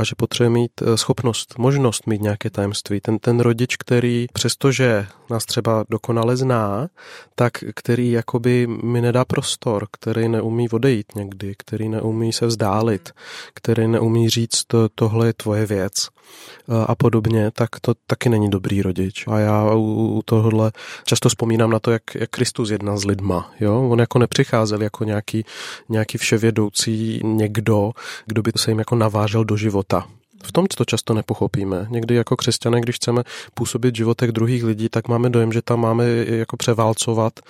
a 0.00 0.04
že 0.04 0.14
potřebuje 0.16 0.50
mít 0.50 0.72
eh, 0.82 0.96
schopnost, 0.96 1.58
možnost 1.58 2.06
mít 2.06 2.22
nějaké 2.22 2.50
tajemství. 2.50 3.00
Ten, 3.00 3.18
ten 3.18 3.40
rodič, 3.40 3.76
který 3.76 4.26
přestože 4.32 5.06
nás 5.30 5.44
třeba 5.44 5.84
dokonale 5.90 6.36
zná, 6.36 6.88
tak 7.34 7.52
který 7.74 8.10
jakoby 8.10 8.66
mi 8.66 9.00
nedá 9.00 9.24
prostor, 9.24 9.86
který 9.92 10.28
neumí 10.28 10.68
odejít 10.68 11.14
někdy, 11.14 11.54
který 11.58 11.88
neumí 11.88 12.32
se 12.32 12.46
vzdálit, 12.46 13.10
který 13.54 13.88
neumí 13.88 14.30
říct, 14.30 14.64
to, 14.66 14.88
tohle 14.94 15.26
je 15.26 15.32
tvoje 15.32 15.66
věc 15.66 15.92
eh, 16.08 16.84
a 16.86 16.94
podobně, 16.94 17.50
tak 17.50 17.80
to 17.80 17.94
taky 18.06 18.28
není 18.28 18.50
dobrý 18.50 18.82
rodič. 18.82 19.24
A 19.26 19.38
já 19.38 19.69
u, 19.74 20.18
u 20.18 20.22
tohohle 20.24 20.72
často 21.04 21.28
vzpomínám 21.28 21.70
na 21.70 21.78
to, 21.78 21.90
jak, 21.90 22.02
jak 22.14 22.30
Kristus 22.30 22.70
jednal 22.70 22.98
s 22.98 23.04
lidma. 23.04 23.52
Jo? 23.60 23.88
On 23.90 23.98
jako 23.98 24.18
nepřicházel 24.18 24.82
jako 24.82 25.04
nějaký, 25.04 25.44
nějaký 25.88 26.18
vševědoucí 26.18 27.20
někdo, 27.24 27.90
kdo 28.26 28.42
by 28.42 28.52
se 28.56 28.70
jim 28.70 28.78
jako 28.78 28.94
navážel 28.94 29.44
do 29.44 29.56
života. 29.56 30.06
V 30.42 30.52
tom 30.52 30.66
to 30.66 30.84
často 30.84 31.14
nepochopíme. 31.14 31.86
Někdy 31.90 32.14
jako 32.14 32.36
křesťané, 32.36 32.80
když 32.80 32.96
chceme 32.96 33.22
působit 33.54 33.94
v 33.94 33.96
životech 33.96 34.32
druhých 34.32 34.64
lidí, 34.64 34.88
tak 34.88 35.08
máme 35.08 35.30
dojem, 35.30 35.52
že 35.52 35.62
tam 35.62 35.80
máme 35.80 36.04
jako 36.26 36.56
převálcovat 36.56 37.40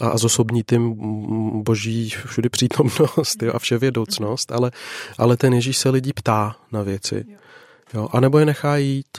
a 0.00 0.18
zosobnit 0.18 0.66
tím 0.66 0.94
boží 1.62 2.10
všudy 2.10 2.48
přítomnost 2.48 3.42
jo, 3.42 3.52
a 3.54 3.58
vševědoucnost, 3.58 4.52
ale, 4.52 4.70
ale 5.18 5.36
ten 5.36 5.54
Ježíš 5.54 5.76
se 5.76 5.90
lidí 5.90 6.12
ptá 6.12 6.56
na 6.72 6.82
věci. 6.82 7.24
Jo, 7.94 8.08
a 8.12 8.20
nebo 8.20 8.38
je 8.38 8.46
nechá 8.46 8.76
jít 8.76 9.18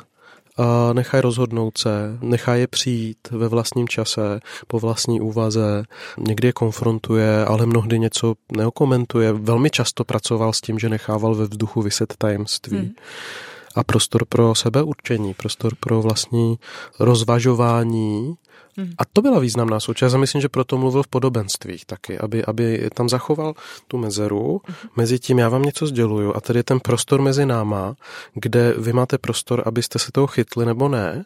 a 0.58 0.94
nechaj 0.94 1.22
rozhodnout 1.22 1.78
se, 1.78 2.18
nechaj 2.22 2.60
je 2.60 2.68
přijít 2.68 3.18
ve 3.32 3.48
vlastním 3.48 3.88
čase, 3.88 4.40
po 4.68 4.80
vlastní 4.80 5.22
úvaze, 5.22 5.84
někdy 6.18 6.48
je 6.48 6.54
konfrontuje, 6.54 7.46
ale 7.46 7.66
mnohdy 7.66 8.00
něco 8.00 8.34
neokomentuje. 8.58 9.34
Velmi 9.34 9.70
často 9.70 10.04
pracoval 10.04 10.54
s 10.54 10.62
tím, 10.62 10.80
že 10.80 10.90
nechával 10.90 11.36
ve 11.36 11.44
vzduchu 11.44 11.82
vyset 11.82 12.14
tajemství. 12.18 12.78
Hmm 12.78 12.94
a 13.76 13.84
prostor 13.84 14.26
pro 14.26 14.56
sebeurčení, 14.56 15.34
prostor 15.34 15.76
pro 15.80 16.02
vlastní 16.02 16.60
rozvažování 17.00 18.36
Hmm. 18.78 18.92
A 18.98 19.06
to 19.14 19.22
byla 19.22 19.40
významná 19.40 19.80
součást 19.80 20.14
a 20.14 20.18
myslím, 20.18 20.42
že 20.42 20.50
proto 20.50 20.78
mluvil 20.78 21.04
v 21.04 21.08
podobenstvích 21.08 21.86
taky, 21.86 22.20
aby, 22.20 22.46
aby 22.46 22.90
tam 22.94 23.10
zachoval 23.10 23.54
tu 23.88 23.98
mezeru 23.98 24.62
hmm. 24.66 24.90
mezi 24.96 25.20
tím, 25.20 25.40
já 25.40 25.50
vám 25.50 25.64
něco 25.64 25.88
sděluju 25.88 26.36
a 26.36 26.42
tady 26.42 26.60
je 26.60 26.64
ten 26.64 26.80
prostor 26.80 27.22
mezi 27.22 27.46
náma, 27.46 27.96
kde 28.34 28.74
vy 28.78 28.94
máte 28.94 29.18
prostor, 29.18 29.64
abyste 29.66 30.00
se 30.00 30.12
toho 30.12 30.28
chytli 30.28 30.66
nebo 30.66 30.90
ne, 30.90 31.26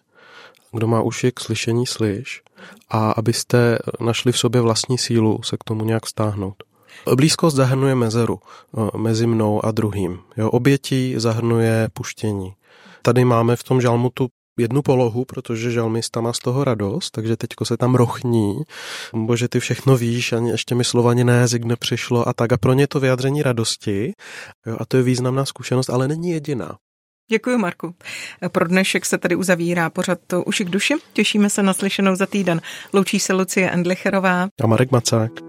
kdo 0.72 0.88
má 0.88 1.01
uši 1.01 1.32
k 1.32 1.39
slyšení, 1.39 1.86
slyš 1.86 2.41
a 2.89 3.12
abyste 3.12 3.79
našli 4.00 4.32
v 4.32 4.38
sobě 4.38 4.62
vlastní 4.62 4.98
sílu 4.98 5.44
se 5.44 5.58
k 5.58 5.63
tomu 5.63 5.86
nějak 5.86 6.08
stáhnout. 6.08 6.63
Blízkost 7.15 7.56
zahrnuje 7.56 7.96
mezeru 7.96 8.39
mezi 8.98 9.27
mnou 9.27 9.65
a 9.65 9.72
druhým. 9.72 10.20
Jo, 10.38 10.50
obětí 10.50 11.13
zahrnuje 11.18 11.89
puštění. 11.94 12.53
Tady 13.01 13.25
máme 13.25 13.56
v 13.56 13.63
tom 13.63 13.82
žalmu 13.82 14.10
tu 14.10 14.27
jednu 14.60 14.82
polohu, 14.82 15.25
protože 15.25 15.72
žalmista 15.72 16.22
má 16.22 16.34
z 16.34 16.39
toho 16.39 16.63
radost, 16.63 17.12
takže 17.12 17.38
teďko 17.38 17.66
se 17.66 17.78
tam 17.78 17.96
rochní. 17.96 18.62
Bože, 19.13 19.48
ty 19.48 19.60
všechno 19.60 19.98
víš, 19.98 20.34
ani 20.34 20.50
ještě 20.50 20.75
mi 20.75 20.84
slova 20.84 21.12
ani 21.12 21.24
ne, 21.24 21.38
jazyk 21.38 21.63
nepřišlo 21.63 22.28
a 22.28 22.34
tak. 22.34 22.54
A 22.54 22.58
pro 22.58 22.74
ně 22.74 22.88
to 22.88 23.00
vyjádření 23.00 23.44
radosti. 23.44 24.13
Jo, 24.66 24.78
a 24.80 24.86
to 24.86 24.98
je 24.98 25.04
významná 25.04 25.46
zkušenost, 25.46 25.89
ale 25.89 26.08
není 26.08 26.30
jediná. 26.32 26.78
Děkuji, 27.32 27.58
Marku. 27.58 27.96
Pro 28.51 28.68
dnešek 28.68 29.06
se 29.06 29.18
tady 29.18 29.36
uzavírá 29.36 29.89
pořad 29.89 30.20
to 30.28 30.44
uši 30.44 30.66
k 30.66 30.70
duši. 30.70 30.96
Těšíme 31.13 31.50
se 31.50 31.63
na 31.63 31.74
slyšenou 31.74 32.16
za 32.16 32.25
týden. 32.25 32.62
Loučí 32.94 33.20
se 33.20 33.34
Lucie 33.34 33.72
Endlicherová 33.72 34.48
a 34.63 34.68
Marek 34.68 34.92
Macák. 34.92 35.49